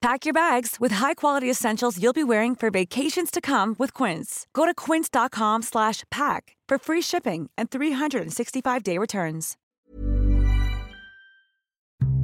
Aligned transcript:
Pack 0.00 0.24
your 0.24 0.32
bags 0.32 0.76
with 0.80 0.92
high-quality 0.92 1.50
essentials 1.50 1.98
you'll 1.98 2.14
be 2.14 2.24
wearing 2.24 2.54
for 2.56 2.70
vacations 2.70 3.30
to 3.30 3.40
come 3.42 3.76
with 3.78 3.92
Quince. 3.92 4.46
Go 4.54 4.64
to 4.64 4.72
quince.com/pack 4.72 6.56
for 6.68 6.78
free 6.78 7.02
shipping 7.02 7.50
and 7.58 7.68
365-day 7.68 8.96
returns. 8.96 9.56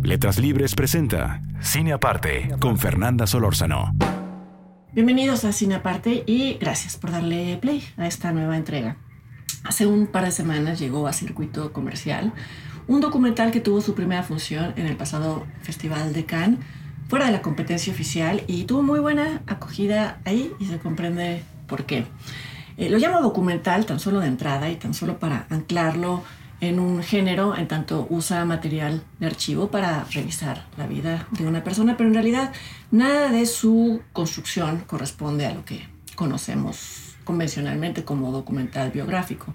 Letras 0.02 0.38
Libres 0.38 0.74
presenta 0.74 1.42
Cine 1.60 1.92
Aparte 1.92 2.48
con 2.60 2.78
Fernanda 2.78 3.26
Solórzano. 3.26 3.92
Bienvenidos 4.92 5.44
a 5.44 5.52
Cine 5.52 5.74
Aparte 5.74 6.24
y 6.26 6.54
gracias 6.54 6.96
por 6.96 7.10
darle 7.10 7.58
play 7.58 7.82
a 7.98 8.06
esta 8.06 8.32
nueva 8.32 8.56
entrega. 8.56 8.96
Hace 9.64 9.86
un 9.86 10.06
par 10.06 10.24
de 10.24 10.30
semanas 10.30 10.78
llegó 10.78 11.08
a 11.08 11.12
circuito 11.12 11.72
comercial 11.72 12.32
un 12.86 13.00
documental 13.00 13.50
que 13.50 13.60
tuvo 13.60 13.80
su 13.80 13.94
primera 13.94 14.22
función 14.22 14.72
en 14.76 14.86
el 14.86 14.96
pasado 14.96 15.44
Festival 15.60 16.12
de 16.12 16.24
Cannes 16.24 16.60
fuera 17.08 17.26
de 17.26 17.32
la 17.32 17.42
competencia 17.42 17.92
oficial 17.92 18.42
y 18.46 18.64
tuvo 18.64 18.82
muy 18.82 19.00
buena 19.00 19.42
acogida 19.46 20.20
ahí 20.24 20.52
y 20.58 20.66
se 20.66 20.78
comprende 20.78 21.42
por 21.66 21.84
qué. 21.84 22.06
Eh, 22.76 22.90
lo 22.90 22.98
llamo 22.98 23.22
documental 23.22 23.86
tan 23.86 24.00
solo 24.00 24.20
de 24.20 24.26
entrada 24.26 24.70
y 24.70 24.76
tan 24.76 24.94
solo 24.94 25.18
para 25.18 25.46
anclarlo 25.50 26.22
en 26.60 26.78
un 26.78 27.02
género, 27.02 27.56
en 27.56 27.68
tanto 27.68 28.06
usa 28.10 28.44
material 28.44 29.02
de 29.18 29.26
archivo 29.26 29.70
para 29.70 30.04
revisar 30.04 30.66
la 30.76 30.86
vida 30.86 31.26
de 31.32 31.46
una 31.46 31.62
persona, 31.62 31.96
pero 31.96 32.08
en 32.08 32.14
realidad 32.14 32.52
nada 32.90 33.30
de 33.30 33.46
su 33.46 34.02
construcción 34.12 34.82
corresponde 34.86 35.46
a 35.46 35.52
lo 35.52 35.64
que 35.64 35.86
conocemos 36.14 37.16
convencionalmente 37.24 38.04
como 38.04 38.32
documental 38.32 38.90
biográfico. 38.90 39.54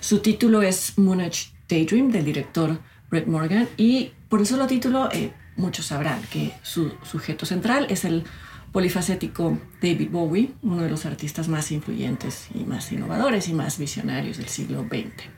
Su 0.00 0.20
título 0.20 0.62
es 0.62 0.96
Moonage 0.98 1.50
Daydream 1.68 2.10
del 2.10 2.24
director 2.24 2.78
Brett 3.10 3.26
Morgan 3.26 3.68
y 3.76 4.12
por 4.28 4.40
el 4.40 4.46
solo 4.46 4.66
título 4.66 5.10
eh, 5.12 5.32
muchos 5.58 5.86
sabrán 5.86 6.22
que 6.30 6.52
su 6.62 6.92
sujeto 7.02 7.44
central 7.44 7.86
es 7.90 8.04
el 8.04 8.24
polifacético 8.72 9.58
David 9.82 10.10
Bowie, 10.10 10.52
uno 10.62 10.82
de 10.82 10.90
los 10.90 11.06
artistas 11.06 11.48
más 11.48 11.72
influyentes 11.72 12.48
y 12.54 12.64
más 12.64 12.90
innovadores 12.92 13.48
y 13.48 13.54
más 13.54 13.78
visionarios 13.78 14.38
del 14.38 14.48
siglo 14.48 14.86
XX. 14.88 15.28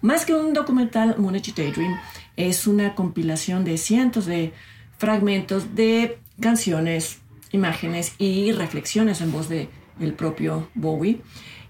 Más 0.00 0.26
que 0.26 0.34
un 0.34 0.52
documental, 0.52 1.16
Moonage 1.18 1.52
Daydream 1.54 1.98
es 2.36 2.66
una 2.66 2.94
compilación 2.94 3.64
de 3.64 3.78
cientos 3.78 4.26
de 4.26 4.52
fragmentos 4.98 5.74
de 5.74 6.18
canciones, 6.40 7.20
imágenes 7.52 8.14
y 8.18 8.52
reflexiones 8.52 9.20
en 9.20 9.32
voz 9.32 9.48
de 9.48 9.68
el 10.00 10.14
propio 10.14 10.68
Bowie, 10.74 11.20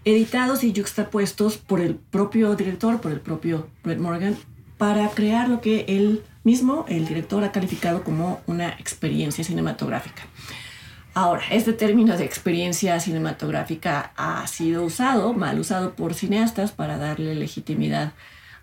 editados 0.05 0.65
y 0.65 0.73
juxtapuestos 0.75 1.59
por 1.59 1.81
el 1.81 1.97
propio 1.97 2.55
director, 2.57 3.01
por 3.01 3.13
el 3.13 3.21
propio 3.21 3.69
Brett 3.83 3.99
Morgan, 3.99 4.37
para 4.83 5.11
crear 5.11 5.49
lo 5.49 5.61
que 5.61 5.85
él 5.87 6.25
mismo, 6.43 6.87
el 6.89 7.07
director, 7.07 7.45
ha 7.45 7.53
calificado 7.53 8.03
como 8.03 8.41
una 8.49 8.71
experiencia 8.71 9.45
cinematográfica. 9.45 10.25
Ahora, 11.15 11.45
este 11.53 11.73
término 11.73 12.17
de 12.17 12.25
experiencia 12.25 12.99
cinematográfica 12.99 14.13
ha 14.17 14.45
sido 14.49 14.83
usado, 14.83 15.35
mal 15.35 15.61
usado 15.61 15.95
por 15.95 16.15
cineastas 16.15 16.73
para 16.73 16.99
darle 16.99 17.37
legitimidad 17.37 18.15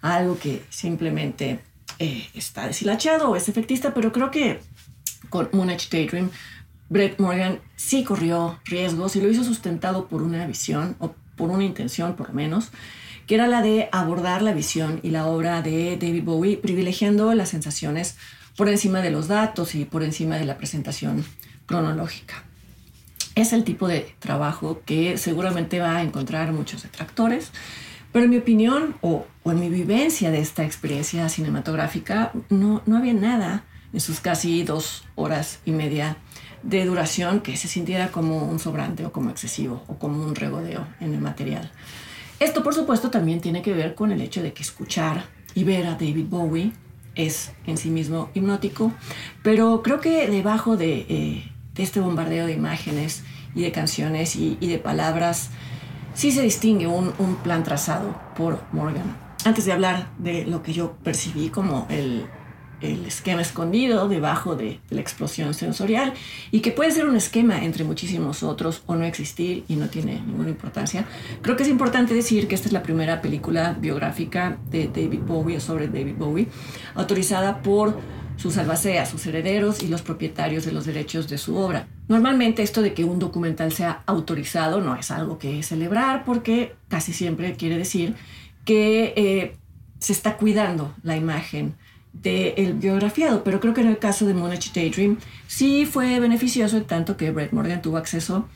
a 0.01 0.15
algo 0.15 0.37
que 0.37 0.61
simplemente 0.69 1.61
eh, 1.99 2.27
está 2.33 2.67
deshilachado 2.67 3.29
o 3.29 3.37
es 3.37 3.47
efectista, 3.47 3.93
pero 3.93 4.11
creo 4.11 4.29
que 4.29 4.59
con 5.29 5.47
Moonage 5.53 5.87
Daydream, 5.89 6.31
Brett 6.89 7.17
Morgan 7.17 7.61
sí 7.77 8.03
corrió 8.03 8.59
riesgos 8.65 9.15
y 9.15 9.21
lo 9.21 9.29
hizo 9.29 9.45
sustentado 9.45 10.09
por 10.09 10.21
una 10.21 10.45
visión 10.45 10.97
o 10.99 11.15
por 11.37 11.49
una 11.49 11.63
intención 11.63 12.17
por 12.17 12.27
lo 12.27 12.33
menos, 12.33 12.71
que 13.29 13.35
era 13.35 13.45
la 13.45 13.61
de 13.61 13.89
abordar 13.91 14.41
la 14.41 14.53
visión 14.53 15.01
y 15.03 15.11
la 15.11 15.27
obra 15.27 15.61
de 15.61 15.97
David 15.97 16.23
Bowie, 16.23 16.57
privilegiando 16.57 17.31
las 17.35 17.49
sensaciones 17.49 18.17
por 18.57 18.69
encima 18.69 19.03
de 19.03 19.11
los 19.11 19.27
datos 19.27 19.75
y 19.75 19.85
por 19.85 20.01
encima 20.01 20.37
de 20.37 20.45
la 20.45 20.57
presentación 20.57 21.23
cronológica. 21.67 22.43
Es 23.35 23.53
el 23.53 23.63
tipo 23.65 23.87
de 23.87 24.15
trabajo 24.17 24.81
que 24.83 25.19
seguramente 25.19 25.79
va 25.79 25.97
a 25.97 26.01
encontrar 26.01 26.53
muchos 26.53 26.81
detractores, 26.81 27.51
pero 28.11 28.25
en 28.25 28.31
mi 28.31 28.37
opinión 28.37 28.95
o, 29.01 29.27
en 29.45 29.59
mi 29.59 29.69
vivencia 29.69 30.31
de 30.31 30.39
esta 30.39 30.65
experiencia 30.65 31.29
cinematográfica, 31.29 32.31
no, 32.49 32.81
no 32.87 32.97
había 32.97 33.13
nada 33.13 33.63
en 33.93 33.99
sus 33.99 34.21
casi 34.21 34.63
dos 34.63 35.03
horas 35.13 35.59
y 35.65 35.71
media 35.71 36.17
de 36.63 36.83
duración 36.83 37.41
que 37.41 37.57
se 37.57 37.67
sintiera 37.67 38.07
como 38.07 38.45
un 38.45 38.57
sobrante 38.57 39.05
o 39.05 39.11
como 39.11 39.29
excesivo 39.29 39.83
o 39.85 39.99
como 39.99 40.25
un 40.25 40.33
regodeo 40.33 40.87
en 40.99 41.13
el 41.13 41.21
material. 41.21 41.71
Esto, 42.39 42.63
por 42.63 42.73
supuesto, 42.73 43.09
también 43.09 43.41
tiene 43.41 43.61
que 43.61 43.73
ver 43.73 43.95
con 43.95 44.11
el 44.11 44.21
hecho 44.21 44.41
de 44.41 44.53
que 44.53 44.63
escuchar 44.63 45.25
y 45.55 45.63
ver 45.65 45.85
a 45.87 45.91
David 45.91 46.27
Bowie 46.29 46.71
es 47.15 47.51
en 47.65 47.77
sí 47.77 47.89
mismo 47.89 48.29
hipnótico, 48.33 48.93
pero 49.43 49.81
creo 49.83 49.99
que 49.99 50.27
debajo 50.29 50.77
de, 50.77 51.05
eh, 51.09 51.51
este 51.75 52.01
bombardeo 52.01 52.45
de 52.45 52.53
imágenes 52.53 53.23
y 53.55 53.61
de 53.61 53.71
canciones 53.71 54.35
y, 54.35 54.55
de 54.55 54.79
palabras, 54.79 55.49
sí 56.13 56.31
se 56.31 56.41
distingue 56.41 56.87
un, 56.87 57.13
un 57.19 57.35
plan 57.37 57.63
trazado 57.63 58.19
por 58.35 58.61
Morgan. 58.73 59.15
Antes 59.45 59.63
de 59.65 59.71
hablar 59.71 60.09
de 60.17 60.45
lo 60.45 60.61
que 60.61 60.73
yo 60.73 60.97
percibí 61.03 61.47
como 61.47 61.87
el 61.89 62.25
el 62.81 63.05
esquema 63.05 63.41
escondido 63.41 64.07
debajo 64.07 64.55
de 64.55 64.79
la 64.89 65.01
explosión 65.01 65.53
sensorial 65.53 66.13
y 66.51 66.61
que 66.61 66.71
puede 66.71 66.91
ser 66.91 67.05
un 67.05 67.15
esquema 67.15 67.63
entre 67.63 67.83
muchísimos 67.83 68.43
otros 68.43 68.83
o 68.85 68.95
no 68.95 69.05
existir 69.05 69.63
y 69.67 69.75
no 69.75 69.89
tiene 69.89 70.21
ninguna 70.21 70.49
importancia. 70.49 71.05
Creo 71.41 71.55
que 71.55 71.63
es 71.63 71.69
importante 71.69 72.13
decir 72.13 72.47
que 72.47 72.55
esta 72.55 72.67
es 72.67 72.73
la 72.73 72.83
primera 72.83 73.21
película 73.21 73.77
biográfica 73.79 74.57
de 74.69 74.87
David 74.87 75.21
Bowie 75.25 75.57
o 75.57 75.59
sobre 75.59 75.87
David 75.87 76.15
Bowie 76.17 76.47
autorizada 76.95 77.61
por 77.61 77.97
sus 78.37 78.57
albaceas, 78.57 79.09
sus 79.09 79.25
herederos 79.25 79.83
y 79.83 79.89
los 79.89 80.01
propietarios 80.01 80.63
de 80.63 80.71
los 80.71 80.85
derechos 80.85 81.27
de 81.27 81.37
su 81.37 81.57
obra. 81.57 81.87
Normalmente 82.07 82.63
esto 82.63 82.81
de 82.81 82.93
que 82.93 83.03
un 83.03 83.19
documental 83.19 83.73
sea 83.73 84.01
autorizado 84.05 84.79
no 84.79 84.95
es 84.95 85.11
algo 85.11 85.37
que 85.37 85.61
celebrar 85.61 86.23
porque 86.23 86.75
casi 86.87 87.11
siempre 87.11 87.53
quiere 87.55 87.77
decir 87.77 88.15
que 88.63 89.13
eh, 89.17 89.57
se 89.99 90.13
está 90.13 90.37
cuidando 90.37 90.95
la 91.03 91.17
imagen 91.17 91.75
del 92.13 92.73
biografiado, 92.73 93.43
pero 93.43 93.59
creo 93.59 93.73
que 93.73 93.81
en 93.81 93.87
el 93.87 93.99
caso 93.99 94.25
de 94.25 94.33
Moonage 94.33 94.71
Daydream 94.73 95.17
sí 95.47 95.85
fue 95.85 96.19
beneficioso 96.19 96.77
en 96.77 96.85
tanto 96.85 97.17
que 97.17 97.31
Brett 97.31 97.53
Morgan 97.53 97.81
tuvo 97.81 97.97
acceso 97.97 98.47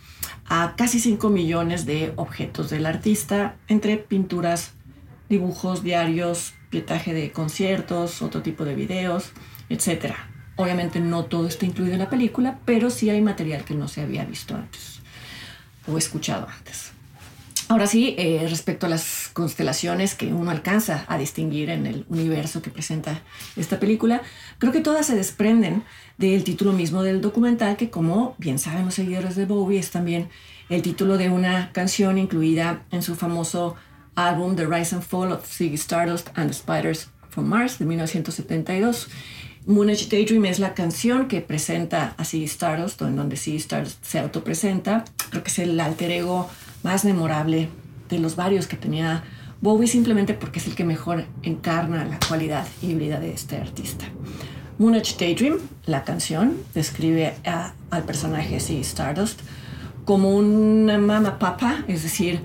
a 0.46 0.76
casi 0.76 1.00
5 1.00 1.30
millones 1.30 1.86
de 1.86 2.14
objetos 2.16 2.70
del 2.70 2.86
artista, 2.86 3.56
entre 3.68 3.98
pinturas, 3.98 4.74
dibujos, 5.30 5.84
diarios, 5.84 6.54
pietaje 6.70 7.14
de 7.14 7.32
conciertos, 7.32 8.22
otro 8.22 8.42
tipo 8.42 8.66
de 8.66 8.76
videos, 8.76 9.32
etc. 9.70 10.14
Obviamente 10.56 11.00
no 11.00 11.26
todo 11.26 11.48
está 11.48 11.66
incluido 11.66 11.94
en 11.94 12.00
la 12.00 12.10
película, 12.10 12.60
pero 12.66 12.90
sí 12.90 13.10
hay 13.10 13.22
material 13.22 13.64
que 13.64 13.76
no 13.76 13.88
se 13.88 14.02
había 14.02 14.26
visto 14.26 14.56
antes 14.56 15.00
o 15.88 15.98
escuchado 15.98 16.48
antes. 16.48 16.92
Ahora 17.70 17.88
sí, 17.88 18.16
eh, 18.18 18.46
respecto 18.50 18.86
a 18.86 18.90
las 18.90 19.23
constelaciones 19.34 20.16
que 20.16 20.34
uno 20.34 20.52
alcanza 20.52 21.06
a 21.08 21.18
distinguir 21.18 21.70
en 21.70 21.86
el 21.86 22.06
universo 22.10 22.62
que 22.62 22.70
presenta 22.70 23.22
esta 23.56 23.80
película, 23.80 24.22
creo 24.60 24.72
que 24.72 24.82
todas 24.82 25.08
se 25.08 25.16
desprenden 25.16 25.84
del 26.18 26.44
título 26.44 26.72
mismo 26.72 27.04
del 27.04 27.22
documental, 27.22 27.76
que 27.76 27.90
como 27.90 28.36
bien 28.38 28.60
saben 28.60 28.86
los 28.86 28.94
seguidores 28.94 29.36
de 29.36 29.46
Bowie, 29.46 29.80
es 29.80 29.92
también 29.92 30.30
el 30.70 30.82
título 30.82 31.18
de 31.18 31.30
una 31.30 31.72
canción 31.72 32.18
incluida 32.18 32.84
en 32.92 33.02
su 33.02 33.16
famoso 33.16 33.76
álbum 34.16 34.56
The 34.56 34.66
Rise 34.66 34.96
and 34.96 35.04
Fall 35.04 35.32
of 35.32 35.46
Ziggy 35.46 35.76
Stardust 35.76 36.30
and 36.36 36.50
the 36.50 36.54
Spiders 36.54 37.10
from 37.30 37.48
Mars 37.48 37.80
de 37.80 37.86
1972. 37.86 39.10
Moonage 39.66 40.10
Daydream 40.10 40.46
es 40.46 40.60
la 40.60 40.74
canción 40.74 41.28
que 41.28 41.42
presenta 41.42 42.16
a 42.18 42.26
Ziggy 42.26 42.46
Stardust, 42.46 43.02
o 43.02 43.08
en 43.08 43.16
donde 43.16 43.38
Ziggy 43.38 43.58
Stardust 43.58 44.04
se 44.04 44.20
autopresenta. 44.20 45.06
Creo 45.30 45.44
que 45.44 45.50
es 45.50 45.60
el 45.60 45.80
alter 45.80 46.12
ego 46.12 46.50
más 46.84 47.06
memorable 47.06 47.70
de 48.14 48.20
los 48.20 48.36
varios 48.36 48.68
que 48.68 48.78
tenía 48.78 49.24
Bowie 49.62 49.88
simplemente 49.88 50.34
porque 50.34 50.60
es 50.60 50.68
el 50.68 50.76
que 50.76 50.84
mejor 50.84 51.26
encarna 51.42 52.06
la 52.06 52.20
cualidad 52.28 52.68
híbrida 52.82 53.20
de 53.20 53.32
este 53.32 53.58
artista. 53.58 54.06
Moonage 54.78 55.16
Daydream, 55.18 55.60
la 55.86 56.04
canción, 56.04 56.58
describe 56.74 57.36
al 57.90 58.04
personaje 58.04 58.60
C. 58.60 58.80
Stardust 58.82 59.40
como 60.04 60.36
una 60.36 60.98
mama 60.98 61.40
papa, 61.40 61.86
es 61.88 62.04
decir, 62.04 62.42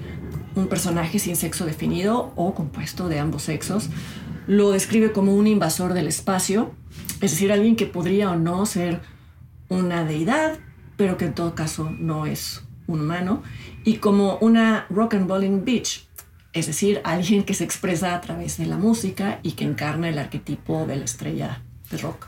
un 0.55 0.69
personaje 0.69 1.19
sin 1.19 1.37
sexo 1.37 1.67
definido 1.67 2.33
o 2.37 2.55
compuesto 2.55 3.09
de 3.09 3.19
ambos 3.19 3.43
sexos. 3.43 3.89
Lo 4.47 4.71
describe 4.71 5.13
como 5.13 5.35
un 5.35 5.47
invasor 5.47 5.95
del 5.95 6.07
espacio, 6.07 6.73
es 7.21 7.33
decir, 7.33 7.51
alguien 7.51 7.75
que 7.75 7.87
podría 7.87 8.31
o 8.31 8.37
no 8.37 8.65
ser 8.65 9.01
una 9.69 10.05
deidad, 10.05 10.59
pero 10.97 11.17
que 11.17 11.25
en 11.25 11.35
todo 11.35 11.55
caso 11.55 11.91
no 11.91 12.27
es 12.27 12.63
humano, 12.89 13.43
y 13.85 13.99
como 13.99 14.39
una 14.39 14.87
rock 14.91 15.15
and 15.15 15.29
rolling 15.29 15.65
bitch, 15.65 16.09
es 16.53 16.67
decir, 16.67 17.01
alguien 17.05 17.45
que 17.45 17.55
se 17.55 17.65
expresa 17.65 18.15
a 18.15 18.21
través 18.21 18.59
de 18.59 18.67
la 18.67 18.77
música 18.77 19.39
y 19.43 19.53
que 19.53 19.65
encarna 19.65 20.09
el 20.09 20.19
arquetipo 20.19 20.87
de 20.87 20.97
la 20.97 21.05
estrella 21.05 21.63
de 21.91 21.99
rock. 21.99 22.27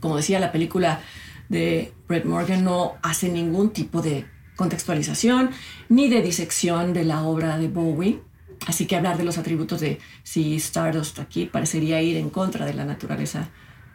Como 0.00 0.16
decía, 0.16 0.40
la 0.40 0.52
película 0.52 1.00
de 1.48 1.92
Brett 2.08 2.24
Morgan 2.24 2.64
no 2.64 2.94
hace 3.02 3.28
ningún 3.28 3.70
tipo 3.70 4.00
de 4.00 4.26
contextualización 4.56 5.50
ni 5.88 6.08
de 6.08 6.22
disección 6.22 6.92
de 6.92 7.04
la 7.04 7.22
obra 7.22 7.58
de 7.58 7.68
Bowie, 7.68 8.20
así 8.66 8.86
que 8.86 8.96
hablar 8.96 9.16
de 9.16 9.24
los 9.24 9.38
atributos 9.38 9.80
de 9.80 9.98
si 10.22 10.56
Stardust 10.56 11.18
aquí 11.18 11.46
parecería 11.46 12.00
ir 12.00 12.16
en 12.16 12.30
contra 12.30 12.64
de 12.64 12.74
la 12.74 12.84
naturaleza 12.84 13.48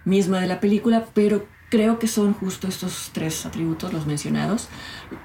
misma 0.06 0.40
de 0.40 0.48
la 0.48 0.60
película, 0.60 1.06
pero 1.14 1.48
creo 1.70 2.00
que 2.00 2.08
son 2.08 2.34
justo 2.34 2.68
estos 2.68 3.12
tres 3.14 3.46
atributos, 3.46 3.94
los 3.94 4.06
mencionados, 4.06 4.70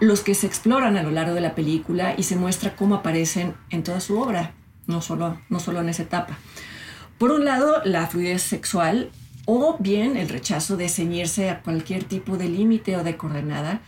los 0.01 0.23
que 0.23 0.35
se 0.35 0.47
exploran 0.47 0.97
a 0.97 1.03
lo 1.03 1.11
largo 1.11 1.35
de 1.35 1.41
la 1.41 1.55
película 1.55 2.15
y 2.17 2.25
se 2.25 2.37
muestra 2.37 2.77
cómo 2.77 2.97
aparecen 2.97 3.55
en 3.71 3.83
toda 3.83 4.01
su 4.01 4.19
obra, 4.19 4.55
no 4.87 5.01
solo, 5.03 5.41
no 5.49 5.61
solo 5.61 5.81
en 5.81 5.89
esa 5.89 6.03
etapa. 6.03 6.39
Por 7.19 7.31
un 7.31 7.45
lado, 7.45 7.83
la 7.85 8.07
fluidez 8.07 8.43
sexual 8.43 9.11
o 9.45 9.77
bien 9.79 10.17
el 10.17 10.29
rechazo 10.29 10.77
de 10.77 10.89
ceñirse 10.89 11.51
a 11.51 11.63
cualquier 11.63 12.05
tipo 12.05 12.37
de 12.37 12.49
límite 12.49 12.97
o 12.97 13.05
de 13.05 13.17
coordenada 13.17 13.81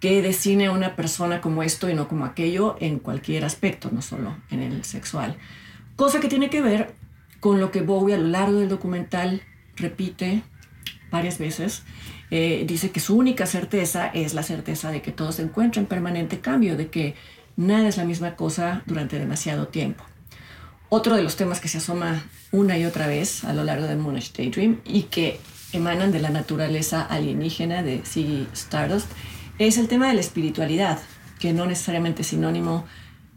que 0.00 0.20
define 0.20 0.66
a 0.66 0.72
una 0.72 0.96
persona 0.96 1.40
como 1.40 1.62
esto 1.62 1.88
y 1.88 1.94
no 1.94 2.08
como 2.08 2.26
aquello 2.26 2.76
en 2.80 2.98
cualquier 2.98 3.44
aspecto, 3.44 3.88
no 3.90 4.02
solo 4.02 4.36
en 4.50 4.60
el 4.60 4.84
sexual. 4.84 5.36
Cosa 5.96 6.20
que 6.20 6.28
tiene 6.28 6.50
que 6.50 6.60
ver 6.60 6.94
con 7.40 7.60
lo 7.60 7.70
que 7.70 7.80
Bowie 7.80 8.14
a 8.14 8.18
lo 8.18 8.28
largo 8.28 8.58
del 8.58 8.68
documental 8.68 9.42
repite 9.76 10.42
varias 11.14 11.38
veces. 11.38 11.84
Eh, 12.30 12.64
dice 12.66 12.90
que 12.90 13.00
su 13.00 13.16
única 13.16 13.46
certeza 13.46 14.08
es 14.08 14.34
la 14.34 14.42
certeza 14.42 14.90
de 14.90 15.00
que 15.00 15.12
todo 15.12 15.30
se 15.32 15.42
encuentra 15.42 15.80
en 15.80 15.86
permanente 15.86 16.40
cambio, 16.40 16.76
de 16.76 16.88
que 16.88 17.14
nada 17.56 17.88
es 17.88 17.96
la 17.96 18.04
misma 18.04 18.34
cosa 18.34 18.82
durante 18.86 19.18
demasiado 19.18 19.68
tiempo. 19.68 20.04
Otro 20.88 21.16
de 21.16 21.22
los 21.22 21.36
temas 21.36 21.60
que 21.60 21.68
se 21.68 21.78
asoma 21.78 22.24
una 22.50 22.76
y 22.76 22.84
otra 22.84 23.06
vez 23.06 23.44
a 23.44 23.52
lo 23.52 23.62
largo 23.64 23.86
de 23.86 23.96
Moonish 23.96 24.32
Daydream 24.32 24.80
y 24.84 25.04
que 25.04 25.40
emanan 25.72 26.12
de 26.12 26.20
la 26.20 26.30
naturaleza 26.30 27.02
alienígena 27.02 27.82
de 27.82 28.02
Ziggy 28.04 28.46
Stardust 28.52 29.08
es 29.58 29.78
el 29.78 29.88
tema 29.88 30.08
de 30.08 30.14
la 30.14 30.20
espiritualidad, 30.20 30.98
que 31.38 31.52
no 31.52 31.66
necesariamente 31.66 32.22
es 32.22 32.28
sinónimo 32.28 32.84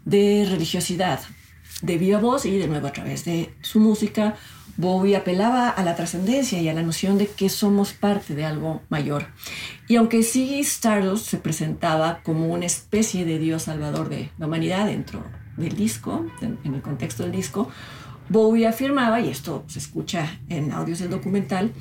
de 0.06 0.48
religiosidad. 0.50 1.20
De 1.82 1.98
viva 1.98 2.20
voz 2.20 2.46
y 2.46 2.58
de 2.58 2.68
nuevo 2.68 2.88
a 2.88 2.92
través 2.92 3.26
de 3.26 3.54
su 3.62 3.80
música, 3.80 4.36
Bowie 4.78 5.16
apelaba 5.16 5.70
a 5.70 5.84
la 5.84 5.96
trascendencia 5.96 6.62
y 6.62 6.70
a 6.70 6.74
la 6.74 6.84
noción 6.84 7.18
de 7.18 7.28
que 7.28 7.50
somos 7.50 7.94
parte 7.94 8.36
de 8.36 8.46
algo 8.46 8.82
mayor. 8.90 9.26
Y 9.88 9.96
aunque 9.96 10.22
Ziggy 10.22 10.60
Stardust 10.60 11.28
se 11.28 11.38
presentaba 11.38 12.22
como 12.24 12.48
una 12.48 12.66
especie 12.66 13.26
de 13.26 13.40
Dios 13.40 13.64
salvador 13.64 14.10
de 14.10 14.30
la 14.38 14.46
humanidad 14.46 14.86
dentro 14.86 15.24
del 15.58 15.76
disco, 15.76 16.28
en 16.42 16.74
el 16.76 16.82
contexto 16.82 17.24
del 17.24 17.32
disco, 17.32 17.70
Bowie 18.30 18.68
afirmaba, 18.68 19.20
y 19.20 19.30
esto 19.30 19.64
se 19.68 19.80
escucha 19.80 20.40
en 20.50 20.72
audios 20.72 21.00
del 21.00 21.10
documental, 21.10 21.72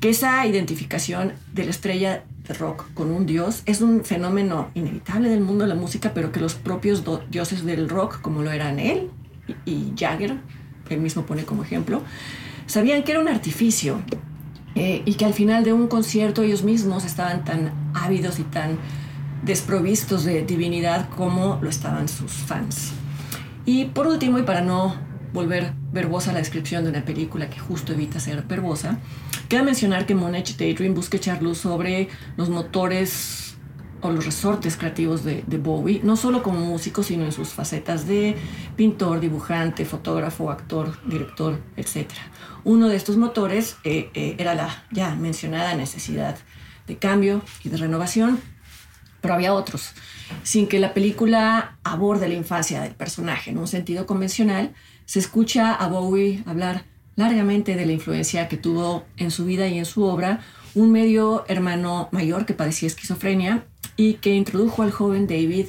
que 0.00 0.10
esa 0.10 0.46
identificación 0.46 1.32
de 1.52 1.64
la 1.64 1.70
estrella 1.70 2.24
de 2.46 2.54
rock 2.54 2.92
con 2.94 3.10
un 3.10 3.26
dios 3.26 3.62
es 3.66 3.80
un 3.80 4.04
fenómeno 4.04 4.70
inevitable 4.74 5.30
del 5.30 5.40
mundo 5.40 5.64
de 5.64 5.68
la 5.70 5.74
música, 5.74 6.12
pero 6.14 6.30
que 6.30 6.38
los 6.38 6.54
propios 6.54 7.02
dioses 7.30 7.64
del 7.64 7.88
rock, 7.88 8.20
como 8.20 8.42
lo 8.42 8.52
eran 8.52 8.78
él 8.78 9.10
y, 9.64 9.92
Jagger, 9.96 10.36
él 10.88 11.00
mismo 11.00 11.24
pone 11.24 11.44
como 11.44 11.62
ejemplo, 11.62 12.02
sabían 12.66 13.02
que 13.02 13.12
era 13.12 13.20
un 13.20 13.28
artificio 13.28 14.00
eh, 14.74 15.02
y 15.04 15.14
que 15.14 15.24
al 15.24 15.34
final 15.34 15.64
de 15.64 15.72
un 15.72 15.88
concierto 15.88 16.42
ellos 16.42 16.62
mismos 16.62 17.04
estaban 17.04 17.44
tan 17.44 17.72
ávidos 17.94 18.38
y 18.38 18.42
tan 18.42 18.78
desprovistos 19.42 20.24
de 20.24 20.42
divinidad 20.44 21.08
como 21.10 21.58
lo 21.62 21.70
estaban 21.70 22.08
sus 22.08 22.32
fans. 22.32 22.92
Y 23.64 23.86
por 23.86 24.06
último, 24.06 24.38
y 24.38 24.42
para 24.42 24.60
no 24.60 24.94
volver 25.32 25.72
verbosa 25.92 26.32
la 26.32 26.38
descripción 26.38 26.84
de 26.84 26.90
una 26.90 27.04
película 27.04 27.50
que 27.50 27.58
justo 27.58 27.92
evita 27.92 28.20
ser 28.20 28.42
verbosa, 28.42 28.98
queda 29.48 29.62
mencionar 29.62 30.06
que 30.06 30.14
Moonage 30.14 30.54
Daydream 30.56 30.94
busca 30.94 31.16
echar 31.16 31.42
luz 31.42 31.58
sobre 31.58 32.08
los 32.36 32.48
motores 32.48 33.45
los 34.10 34.24
resortes 34.24 34.76
creativos 34.76 35.24
de, 35.24 35.42
Bowie, 35.58 36.00
no 36.02 36.16
solo 36.16 36.42
como 36.42 36.60
músico, 36.60 37.02
sino 37.02 37.24
en 37.24 37.32
sus 37.32 37.48
facetas 37.48 38.06
de 38.06 38.36
pintor, 38.76 39.20
dibujante, 39.20 39.84
fotógrafo, 39.84 40.50
actor, 40.50 40.98
director, 41.06 41.60
etc. 41.76 42.10
Uno 42.64 42.88
de 42.88 42.96
estos 42.96 43.16
motores 43.16 43.76
eh, 43.84 44.10
eh, 44.14 44.36
era 44.38 44.54
la 44.54 44.84
ya 44.90 45.14
mencionada 45.14 45.74
necesidad 45.74 46.36
de 46.86 46.98
cambio 46.98 47.42
y 47.64 47.68
de 47.68 47.76
renovación, 47.76 48.40
pero 49.20 49.34
había 49.34 49.54
otros 49.54 49.94
sin 50.42 50.66
que 50.66 50.78
la 50.78 50.94
película 50.94 51.78
aborde 51.84 52.28
la 52.28 52.34
infancia 52.34 52.82
del 52.82 52.94
personaje 52.94 53.50
en 53.50 53.58
un 53.58 53.68
sentido 53.68 54.06
convencional, 54.06 54.74
se 55.04 55.18
escucha 55.18 55.74
a 55.74 55.88
Bowie 55.88 56.42
hablar 56.46 56.84
largamente 57.14 57.76
de 57.76 57.86
la 57.86 57.92
influencia 57.92 58.48
que 58.48 58.56
tuvo 58.56 59.04
en 59.16 59.30
su 59.30 59.44
vida 59.44 59.66
y 59.68 59.78
en 59.78 59.86
su 59.86 60.02
obra 60.04 60.40
un 60.74 60.92
medio 60.92 61.44
hermano 61.48 62.08
mayor 62.12 62.44
que 62.44 62.52
padecía 62.52 62.88
esquizofrenia 62.88 63.66
y 63.96 64.14
que 64.14 64.34
introdujo 64.34 64.82
al 64.82 64.92
joven 64.92 65.26
David 65.26 65.66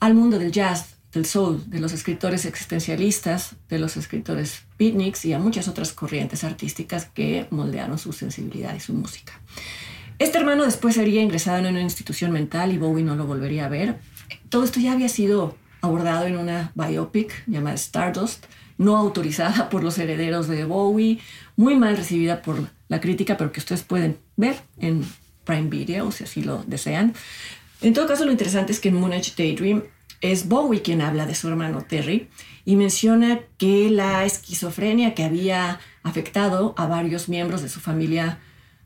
al 0.00 0.14
mundo 0.14 0.38
del 0.38 0.50
jazz, 0.50 0.96
del 1.12 1.26
soul, 1.26 1.62
de 1.68 1.80
los 1.80 1.92
escritores 1.92 2.44
existencialistas, 2.44 3.56
de 3.68 3.78
los 3.78 3.96
escritores 3.96 4.62
beatniks 4.78 5.24
y 5.24 5.32
a 5.32 5.38
muchas 5.38 5.68
otras 5.68 5.92
corrientes 5.92 6.44
artísticas 6.44 7.06
que 7.06 7.46
moldearon 7.50 7.98
su 7.98 8.12
sensibilidad 8.12 8.74
y 8.74 8.80
su 8.80 8.94
música. 8.94 9.40
Este 10.18 10.38
hermano 10.38 10.64
después 10.64 10.94
sería 10.94 11.22
ingresado 11.22 11.58
en 11.58 11.66
una 11.66 11.80
institución 11.80 12.30
mental 12.30 12.72
y 12.72 12.78
Bowie 12.78 13.02
no 13.02 13.16
lo 13.16 13.26
volvería 13.26 13.66
a 13.66 13.68
ver. 13.68 13.98
Todo 14.48 14.64
esto 14.64 14.78
ya 14.78 14.92
había 14.92 15.08
sido 15.08 15.56
abordado 15.80 16.26
en 16.26 16.36
una 16.36 16.72
biopic 16.74 17.42
llamada 17.46 17.74
Stardust, 17.76 18.44
no 18.78 18.96
autorizada 18.96 19.68
por 19.68 19.82
los 19.82 19.98
herederos 19.98 20.46
de 20.46 20.64
Bowie, 20.64 21.18
muy 21.56 21.76
mal 21.76 21.96
recibida 21.96 22.42
por 22.42 22.70
la 22.88 23.00
crítica, 23.00 23.36
pero 23.36 23.52
que 23.52 23.60
ustedes 23.60 23.82
pueden 23.82 24.18
ver 24.36 24.60
en 24.78 25.04
Prime 25.44 25.68
Video 25.68 26.10
si 26.12 26.24
así 26.24 26.42
lo 26.42 26.64
desean. 26.64 27.14
En 27.80 27.94
todo 27.94 28.06
caso, 28.06 28.24
lo 28.24 28.32
interesante 28.32 28.72
es 28.72 28.80
que 28.80 28.90
en 28.90 28.96
Moonage 28.96 29.32
Daydream 29.36 29.84
es 30.20 30.48
Bowie 30.48 30.82
quien 30.82 31.00
habla 31.00 31.26
de 31.26 31.34
su 31.34 31.48
hermano 31.48 31.82
Terry 31.82 32.28
y 32.64 32.76
menciona 32.76 33.40
que 33.56 33.90
la 33.90 34.24
esquizofrenia 34.24 35.14
que 35.14 35.24
había 35.24 35.80
afectado 36.02 36.74
a 36.76 36.86
varios 36.86 37.28
miembros 37.28 37.62
de 37.62 37.68
su 37.68 37.80
familia 37.80 38.38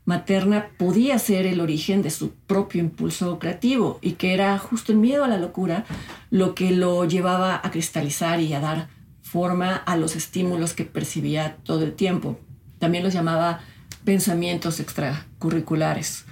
materna 0.05 0.69
podía 0.77 1.19
ser 1.19 1.45
el 1.45 1.59
origen 1.59 2.01
de 2.01 2.11
su 2.11 2.31
propio 2.31 2.79
impulso 2.79 3.39
creativo 3.39 3.99
y 4.01 4.13
que 4.13 4.33
era 4.33 4.57
justo 4.59 4.91
el 4.91 4.99
miedo 4.99 5.23
a 5.23 5.27
la 5.27 5.37
locura 5.37 5.83
lo 6.29 6.55
que 6.55 6.71
lo 6.71 7.05
llevaba 7.05 7.59
a 7.61 7.71
cristalizar 7.71 8.39
y 8.39 8.53
a 8.53 8.59
dar 8.59 8.87
forma 9.21 9.75
a 9.75 9.97
los 9.97 10.15
estímulos 10.15 10.73
que 10.73 10.85
percibía 10.85 11.57
todo 11.63 11.83
el 11.83 11.93
tiempo. 11.93 12.39
También 12.79 13.03
los 13.03 13.13
llamaba 13.13 13.61
pensamientos 14.05 14.79
extracurriculares. 14.79 16.25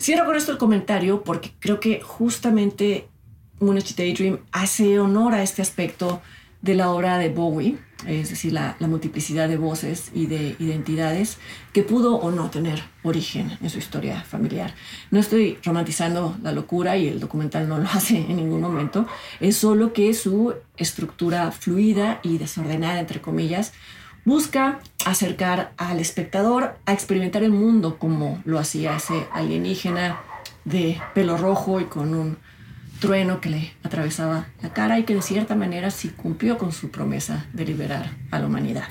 Cierro 0.00 0.24
con 0.24 0.36
esto 0.36 0.52
el 0.52 0.58
comentario 0.58 1.22
porque 1.22 1.52
creo 1.58 1.78
que 1.78 2.00
justamente 2.00 3.08
Moonage 3.60 3.94
Daydream 3.94 4.40
hace 4.50 4.98
honor 4.98 5.34
a 5.34 5.42
este 5.42 5.62
aspecto 5.62 6.22
de 6.62 6.74
la 6.74 6.90
obra 6.90 7.18
de 7.18 7.28
Bowie 7.28 7.78
es 8.06 8.30
decir, 8.30 8.52
la, 8.52 8.76
multiplicidad 8.80 9.48
de 9.48 9.56
voces 9.56 10.10
y 10.14 10.26
de 10.26 10.56
identidades 10.58 11.38
que 11.72 11.82
pudo 11.82 12.16
o 12.16 12.30
no 12.30 12.50
tener 12.50 12.82
origen 13.02 13.58
en 13.60 13.70
su 13.70 13.78
historia 13.78 14.22
familiar. 14.22 14.74
No 15.10 15.20
estoy 15.20 15.58
romantizando 15.62 16.36
la 16.42 16.52
locura 16.52 16.96
y 16.96 17.08
el 17.08 17.20
documental 17.20 17.68
no 17.68 17.78
lo 17.78 17.88
hace 17.92 18.18
en 18.18 18.36
ningún 18.36 18.60
momento, 18.60 19.06
es 19.38 19.56
solo 19.56 19.92
que 19.92 20.14
su 20.14 20.54
estructura 20.76 21.50
fluida 21.50 22.20
y 22.22 22.38
desordenada, 22.38 23.00
entre 23.00 23.20
comillas, 23.20 23.72
busca 24.24 24.80
acercar 25.06 25.72
al 25.76 26.00
espectador 26.00 26.76
a 26.86 26.92
experimentar 26.92 27.42
el 27.42 27.52
mundo 27.52 27.98
como 27.98 28.40
lo 28.44 28.58
hacía 28.58 28.96
ese 28.96 29.26
alienígena 29.32 30.20
de 30.64 31.00
pelo 31.14 31.36
rojo 31.36 31.80
y 31.80 31.84
con 31.84 32.14
un 32.14 32.38
trueno 33.00 33.40
que 33.40 33.50
le 33.50 33.72
atravesaba 33.82 34.46
la 34.62 34.72
cara 34.72 34.98
y 34.98 35.04
que 35.04 35.14
de 35.14 35.22
cierta 35.22 35.56
manera 35.56 35.90
sí 35.90 36.10
cumplió 36.10 36.58
con 36.58 36.72
su 36.72 36.90
promesa 36.90 37.46
de 37.52 37.64
liberar 37.64 38.10
a 38.30 38.38
la 38.38 38.46
humanidad. 38.46 38.84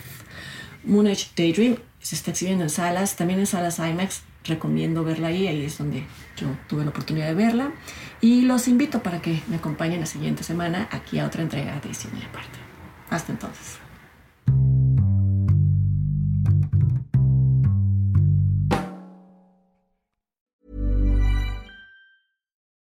Moonage 0.84 1.28
Daydream 1.36 1.78
se 2.00 2.16
está 2.16 2.32
exhibiendo 2.32 2.64
en 2.64 2.70
salas, 2.70 3.16
también 3.16 3.40
en 3.40 3.46
salas 3.46 3.80
IMAX. 3.80 4.24
Recomiendo 4.46 5.04
verla 5.04 5.28
ahí, 5.28 5.48
ahí 5.48 5.66
es 5.66 5.78
donde 5.78 6.06
yo 6.38 6.48
tuve 6.68 6.84
la 6.84 6.92
oportunidad 6.92 7.28
de 7.28 7.34
verla. 7.34 7.72
Y 8.22 8.44
los 8.44 8.68
invito 8.68 9.04
para 9.04 9.22
que 9.22 9.42
me 9.48 9.58
acompañen 9.58 10.00
la 10.00 10.06
siguiente 10.06 10.44
semana 10.44 10.88
aquí 10.92 11.20
a 11.20 11.26
otra 11.26 11.44
entrega 11.44 11.80
de 11.82 11.94
Cine 11.94 12.26
Aparte. 12.26 12.58
Hasta 13.10 13.34
entonces. 13.34 13.89